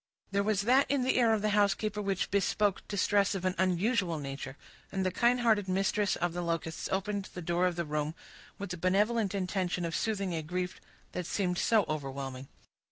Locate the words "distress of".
2.87-3.45